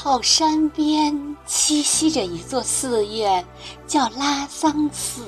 [0.00, 1.12] 靠山边
[1.44, 3.44] 栖息着一座寺院，
[3.84, 5.24] 叫拉桑寺。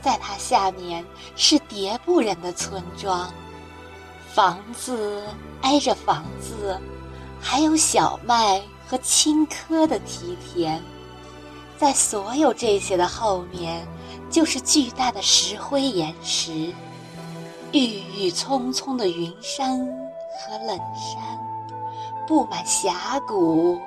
[0.00, 1.04] 在它下面
[1.34, 3.28] 是迭部人的村庄，
[4.32, 5.24] 房子
[5.62, 6.78] 挨着房子，
[7.40, 10.80] 还有小麦和青稞的梯田。
[11.76, 13.84] 在所有这些的后面，
[14.30, 16.72] 就是巨大的石灰岩石、
[17.72, 19.84] 郁郁葱葱的云山
[20.38, 21.43] 和冷山，
[22.26, 23.78] 布满峡谷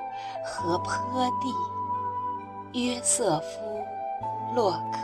[0.44, 1.52] 和坡地。
[2.72, 3.80] 约瑟夫·
[4.54, 4.98] 洛克。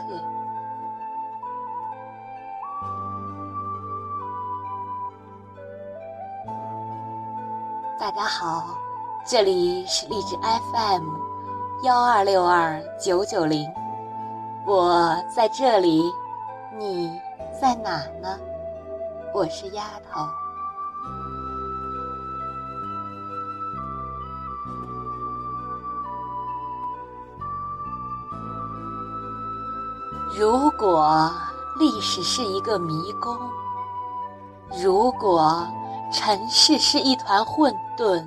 [7.99, 8.77] 大家好，
[9.25, 11.03] 这里是荔枝 FM。
[11.83, 13.67] 幺二六二九九零，
[14.65, 16.03] 我在这里，
[16.77, 17.19] 你
[17.59, 18.39] 在哪呢？
[19.33, 20.44] 我是丫头。
[30.37, 31.31] 如果
[31.79, 33.37] 历史是一个迷宫，
[34.83, 35.65] 如果
[36.11, 38.21] 尘世是一团混沌。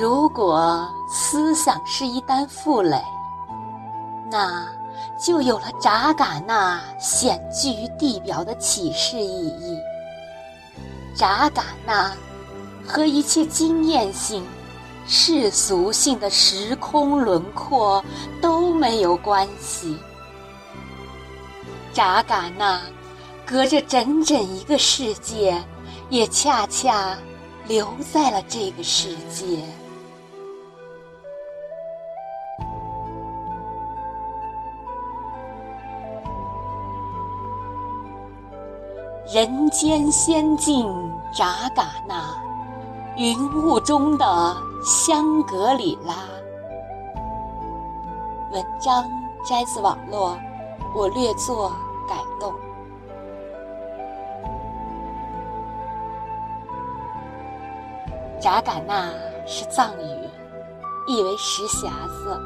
[0.00, 2.98] 如果思想是一担负累，
[4.30, 4.66] 那
[5.20, 9.78] 就有了扎尕那显居于地表的启示意义。
[11.14, 12.10] 扎尕那
[12.88, 14.46] 和一切经验性、
[15.06, 18.02] 世俗性的时空轮廓
[18.40, 19.98] 都没有关系。
[21.96, 22.78] 扎尕那
[23.46, 25.64] 隔着整整一个世界，
[26.10, 27.16] 也恰恰。
[27.66, 29.58] 留在了这个世界。
[39.34, 40.86] 人间仙境
[41.34, 42.22] 扎尕那，
[43.16, 46.14] 云雾中的香格里拉。
[48.52, 49.10] 文章
[49.44, 50.38] 摘自网络，
[50.94, 51.72] 我略作
[58.46, 59.10] 扎嘎纳
[59.44, 60.30] 是藏语，
[61.08, 62.40] 意为石匣子，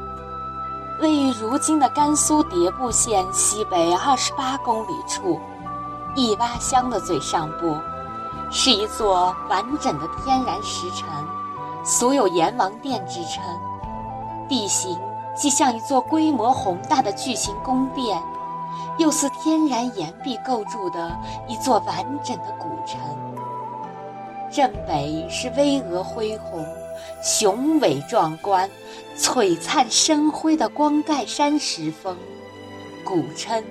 [0.99, 5.39] 位于如今的甘肃迭部县西北二十八公里处，
[6.15, 7.77] 一洼乡的最上部，
[8.49, 11.07] 是一座完整的天然石城，
[11.85, 13.43] 素有阎王殿之称。
[14.49, 14.99] 地形
[15.35, 18.19] 既像一座规模宏大的巨型宫殿，
[18.97, 21.15] 又似天然岩壁构筑的
[21.47, 22.99] 一座完整的古城。
[24.51, 26.65] 镇北是巍峨恢宏、
[27.23, 28.69] 雄伟壮观、
[29.17, 32.17] 璀璨生辉的光盖山石峰，
[33.05, 33.63] 古称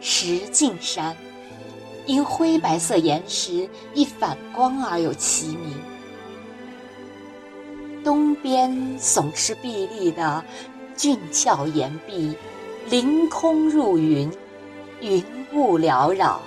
[0.00, 1.16] 石径山，
[2.06, 5.74] 因灰白色岩石一反光而有其名。
[8.04, 8.70] 东边
[9.00, 10.44] 耸峙壁立的
[10.96, 12.36] 峻峭岩壁，
[12.88, 14.30] 凌空入云，
[15.00, 16.40] 云雾缭绕。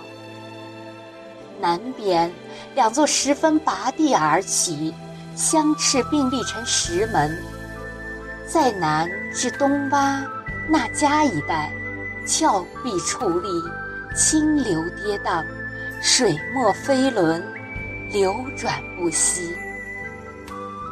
[1.59, 2.31] 南边，
[2.75, 4.94] 两座十分拔地而起、
[5.35, 7.38] 相斥并立成石门。
[8.47, 10.23] 在南至东洼
[10.67, 11.72] 那家一带，
[12.25, 13.47] 峭壁矗立，
[14.16, 15.45] 清流跌宕，
[16.01, 17.44] 水墨飞轮，
[18.11, 19.55] 流转不息。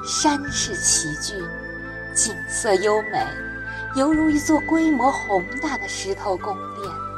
[0.06, 1.38] 山势奇峻，
[2.13, 3.25] 景色优美，
[3.96, 7.11] 犹如一座规模宏大的石头宫殿。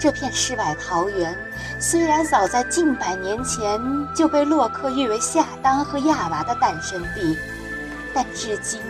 [0.00, 1.36] 这片世外桃源，
[1.78, 3.78] 虽然早在近百年前
[4.16, 7.36] 就被洛克誉为夏当和亚娃的诞生地，
[8.14, 8.80] 但至今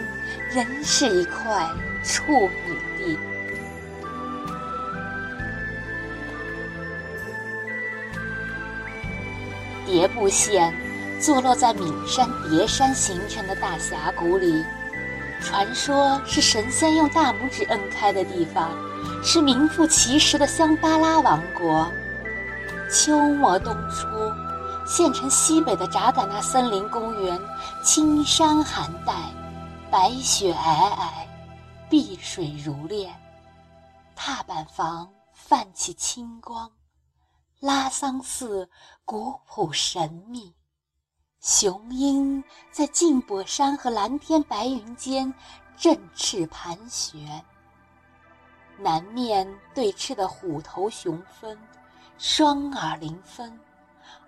[0.52, 1.68] 仍是一块
[2.04, 3.18] 处女地。
[9.84, 10.72] 迭部县
[11.18, 14.64] 坐落在岷山叠山形成的大峡谷里，
[15.40, 18.70] 传说是神仙用大拇指摁开的地方。
[19.22, 21.86] 是名副其实的香巴拉王国。
[22.90, 24.06] 秋末冬初，
[24.86, 27.38] 县城西北的扎尕那森林公园，
[27.84, 29.14] 青山含黛，
[29.90, 31.10] 白雪皑皑，
[31.88, 33.14] 碧水如练，
[34.16, 36.70] 踏板房泛起青光。
[37.60, 38.68] 拉桑寺
[39.04, 40.54] 古朴神秘，
[41.42, 42.42] 雄鹰
[42.72, 45.32] 在静泊山和蓝天白云间
[45.76, 47.44] 振翅盘旋。
[48.82, 51.54] 南面对峙的虎头雄峰，
[52.16, 53.52] 双耳临风，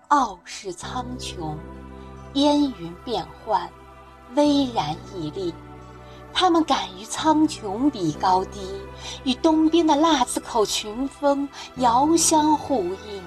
[0.08, 1.56] 傲视苍穹，
[2.34, 3.66] 烟云变幻，
[4.36, 5.54] 巍然屹立。
[6.34, 8.60] 它们敢于苍穹比高低，
[9.24, 13.22] 与东边的腊子口群峰遥相呼应，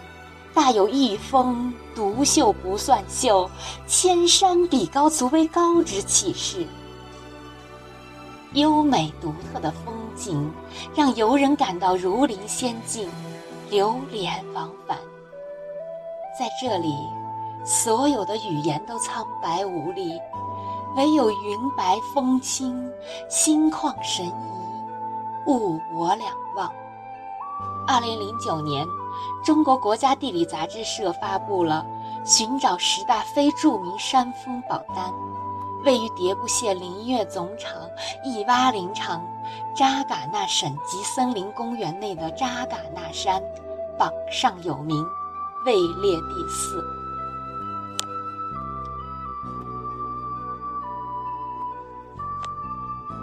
[0.54, 3.50] 大有一峰独秀不算秀，
[3.88, 6.68] 千山比高足为高之气势。
[8.56, 10.50] 优美独特的风景，
[10.96, 13.10] 让游人感到如临仙境，
[13.70, 14.98] 流连忘返。
[16.40, 16.96] 在这里，
[17.66, 20.18] 所有的语言都苍白无力，
[20.96, 22.90] 唯有云白风轻，
[23.30, 24.32] 心旷神怡，
[25.48, 26.72] 物我两忘。
[27.86, 28.88] 二零零九年，
[29.44, 31.86] 中国国家地理杂志社发布了
[32.26, 35.14] 《寻找十大非著名山峰》榜单。
[35.86, 37.72] 位于迭部县林业总场
[38.24, 39.24] 一洼林场
[39.76, 43.40] 扎尕那省级森林公园内的扎尕那山，
[43.98, 45.06] 榜上有名，
[45.64, 46.84] 位列第四。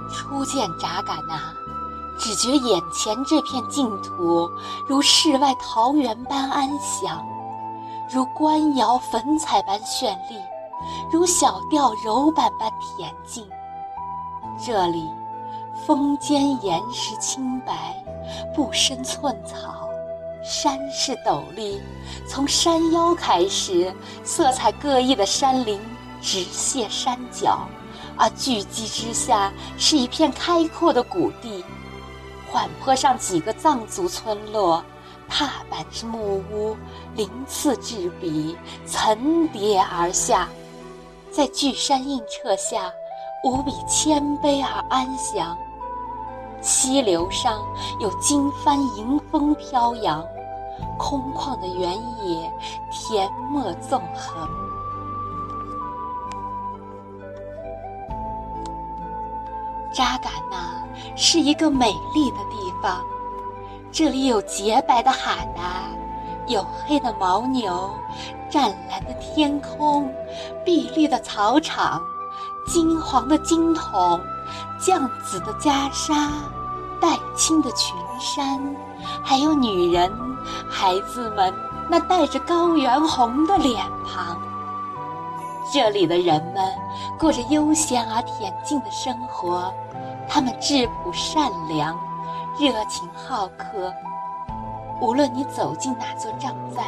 [0.09, 1.53] 初见扎尕那，
[2.17, 4.49] 只觉眼前这片净土
[4.87, 7.27] 如世外桃源般安详，
[8.09, 10.39] 如官窑粉彩般绚丽。
[11.13, 13.47] 如小调柔板般恬静，
[14.59, 15.07] 这里
[15.87, 18.03] 峰间岩石清白，
[18.55, 19.91] 不生寸草；
[20.43, 21.83] 山势陡立，
[22.27, 23.95] 从山腰开始，
[24.25, 25.79] 色彩各异的山林
[26.23, 27.69] 直泻山脚，
[28.17, 31.63] 而聚集之下是一片开阔的谷地。
[32.51, 34.83] 缓坡上几个藏族村落，
[35.29, 36.75] 踏板之木屋，
[37.15, 38.57] 鳞次栉比，
[38.87, 40.49] 层叠而下。
[41.33, 42.93] 在巨山映彻下，
[43.43, 45.57] 无比谦卑而安详。
[46.61, 47.61] 溪流上
[47.99, 50.23] 有经幡迎风飘扬，
[50.99, 52.53] 空旷的原野，
[52.91, 54.47] 田陌纵横。
[59.95, 60.85] 扎尕那
[61.17, 63.03] 是一个美丽的地方，
[63.91, 65.91] 这里有洁白的海南。
[66.49, 67.89] 黝黑的牦牛，
[68.53, 70.13] 湛蓝的天空，
[70.63, 72.03] 碧绿的草场，
[72.67, 74.21] 金黄的金筒，
[74.79, 76.29] 绛紫的袈裟，
[77.01, 78.61] 黛青的群山，
[79.25, 80.13] 还有女人、
[80.69, 81.51] 孩子们
[81.89, 84.39] 那带着高原红的脸庞。
[85.73, 86.71] 这里的人们
[87.19, 89.73] 过着悠闲而恬静的生活，
[90.29, 91.99] 他们质朴善良，
[92.61, 93.91] 热情好客。
[95.01, 96.83] 无论你走进哪座帐寨，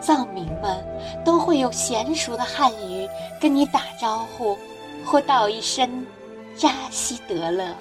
[0.00, 0.84] 藏民们
[1.24, 3.08] 都会用娴熟的汉语
[3.40, 4.56] 跟你打招呼，
[5.04, 6.06] 或道一声
[6.56, 7.74] “扎西德勒”。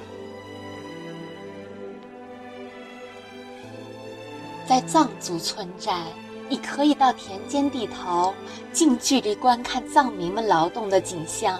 [4.67, 5.93] 在藏族村寨，
[6.49, 8.33] 你可以到田间地头
[8.73, 11.59] 近距离观看藏民们劳动的景象，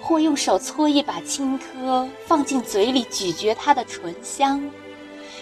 [0.00, 4.62] 或用手搓一把青稞放进嘴里咀嚼它的醇香。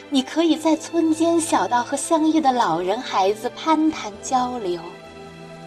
[0.08, 4.80] 你可以在村间小道和相遇的老人、孩子攀谈交流，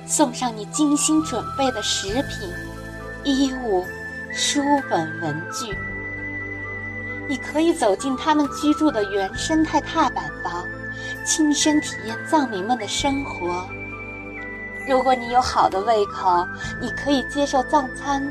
[0.05, 2.49] 送上你精心准备的食品、
[3.25, 3.85] 衣物、
[4.31, 5.77] 书本、文具。
[7.27, 10.65] 你可以走进他们居住的原生态踏板房，
[11.25, 13.67] 亲身体验藏民们的生活。
[14.87, 16.47] 如果你有好的胃口，
[16.81, 18.25] 你可以接受藏餐，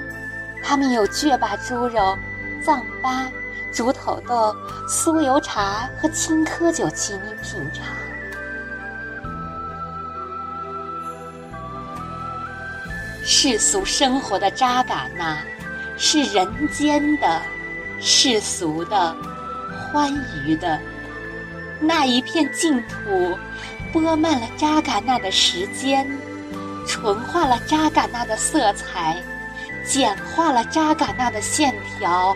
[0.65, 2.17] 他们有雀巴猪肉、
[2.65, 3.27] 藏粑。
[3.73, 4.55] 竹头豆、
[4.89, 7.85] 酥油茶和青稞酒，请你品尝。
[13.25, 15.37] 世俗生活的扎尕那，
[15.97, 17.43] 是人间的、
[18.01, 19.15] 世俗的、
[19.93, 20.13] 欢
[20.45, 20.81] 愉的。
[21.79, 23.39] 那一片净土，
[23.93, 26.11] 播漫了扎尕那的时间，
[26.87, 29.23] 纯化了扎尕那的色彩，
[29.85, 32.35] 简化了扎尕那的线条。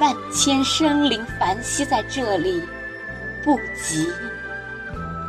[0.00, 2.60] 万千生灵繁息在这里，
[3.44, 4.06] 不急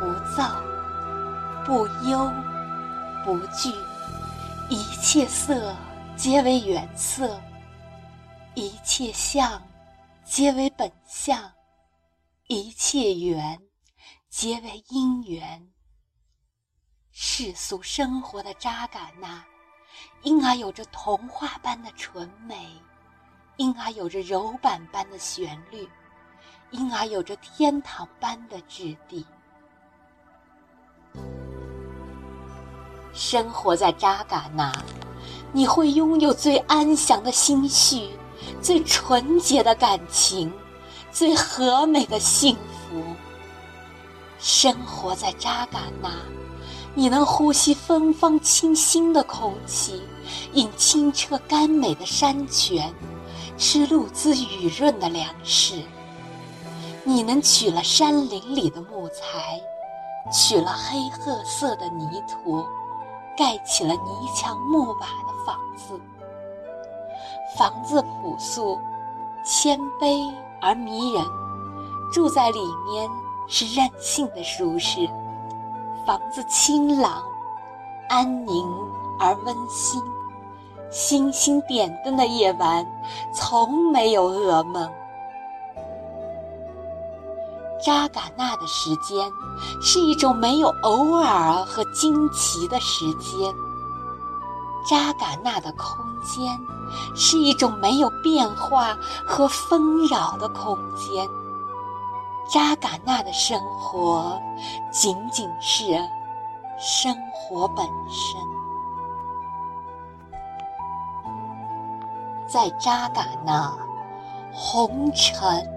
[0.00, 0.60] 不躁，
[1.64, 2.30] 不忧
[3.24, 3.70] 不惧，
[4.68, 5.74] 一切色
[6.16, 7.40] 皆为原色，
[8.54, 9.62] 一切相
[10.24, 11.52] 皆为本相，
[12.48, 13.60] 一切缘
[14.28, 15.68] 皆为因缘。
[17.12, 19.44] 世俗生活的扎尕那，
[20.22, 22.82] 因而有着童话般的纯美。
[23.56, 25.88] 因而有着柔板般的旋律，
[26.70, 29.24] 因而有着天堂般的质地。
[33.14, 34.70] 生活在扎尕那，
[35.52, 38.10] 你会拥有最安详的心绪，
[38.60, 40.52] 最纯洁的感情，
[41.10, 43.02] 最和美的幸福。
[44.38, 46.10] 生活在扎尕那，
[46.94, 50.02] 你能呼吸芬芳清新的空气，
[50.52, 52.92] 饮清澈甘美的山泉。
[53.56, 55.82] 吃露滋雨润的粮食，
[57.04, 59.60] 你能取了山林里的木材，
[60.30, 62.64] 取了黑褐色的泥土，
[63.36, 65.98] 盖起了泥墙木瓦的房子。
[67.58, 68.78] 房子朴素、
[69.42, 71.24] 谦卑而迷人，
[72.12, 73.08] 住在里面
[73.48, 75.08] 是任性的舒适。
[76.04, 77.22] 房子清朗、
[78.08, 78.68] 安宁
[79.18, 80.02] 而温馨，
[80.90, 82.86] 星星点灯的夜晚
[83.34, 84.90] 从没有噩梦。
[87.84, 89.30] 扎尕那的时间
[89.82, 93.54] 是一种没有偶尔和惊奇的时间。
[94.88, 96.58] 扎尕那的空间
[97.14, 101.28] 是一种没有变化和纷扰的空间。
[102.48, 104.40] 扎尕那的生活
[104.92, 105.84] 仅仅是
[106.78, 108.55] 生活本身。
[112.56, 113.70] 在扎尕那，
[114.50, 115.68] 红尘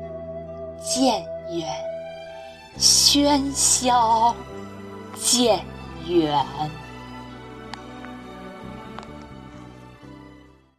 [0.81, 1.21] 渐
[1.51, 1.67] 远。
[2.77, 4.33] 喧嚣
[5.13, 5.59] 渐
[6.07, 6.41] 远。